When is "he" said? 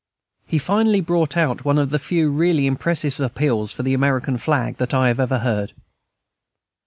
0.47-0.57